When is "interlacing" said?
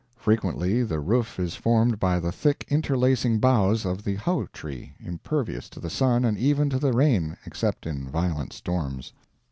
2.69-3.37